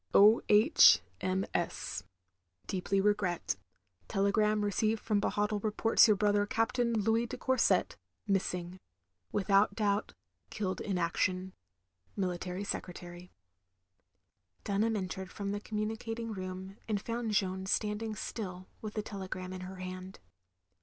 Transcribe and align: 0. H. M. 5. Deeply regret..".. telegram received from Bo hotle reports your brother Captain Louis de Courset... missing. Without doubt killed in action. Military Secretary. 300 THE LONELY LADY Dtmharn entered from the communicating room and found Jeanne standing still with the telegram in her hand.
0. 0.13 0.41
H. 0.49 0.99
M. 1.21 1.45
5. 1.53 2.01
Deeply 2.65 2.99
regret..".. 2.99 3.55
telegram 4.07 4.65
received 4.65 4.99
from 4.99 5.19
Bo 5.19 5.29
hotle 5.29 5.63
reports 5.63 6.07
your 6.07 6.17
brother 6.17 6.47
Captain 6.47 6.91
Louis 6.91 7.27
de 7.27 7.37
Courset... 7.37 7.95
missing. 8.27 8.79
Without 9.31 9.75
doubt 9.75 10.15
killed 10.49 10.81
in 10.81 10.97
action. 10.97 11.53
Military 12.15 12.63
Secretary. 12.63 13.31
300 14.63 14.63
THE 14.65 14.71
LONELY 14.73 14.85
LADY 14.85 14.95
Dtmharn 14.95 15.03
entered 15.03 15.31
from 15.31 15.51
the 15.51 15.59
communicating 15.61 16.33
room 16.33 16.77
and 16.87 16.99
found 16.99 17.29
Jeanne 17.33 17.67
standing 17.67 18.15
still 18.15 18.67
with 18.81 18.95
the 18.95 19.03
telegram 19.03 19.53
in 19.53 19.61
her 19.61 19.75
hand. 19.75 20.17